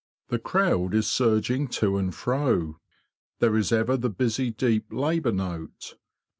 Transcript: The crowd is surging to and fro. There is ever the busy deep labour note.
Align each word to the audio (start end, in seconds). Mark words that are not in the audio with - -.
The 0.29 0.39
crowd 0.39 0.95
is 0.95 1.05
surging 1.07 1.67
to 1.77 1.97
and 1.97 2.11
fro. 2.11 2.79
There 3.37 3.55
is 3.55 3.71
ever 3.71 3.95
the 3.97 4.09
busy 4.09 4.49
deep 4.49 4.91
labour 4.91 5.31
note. 5.33 5.95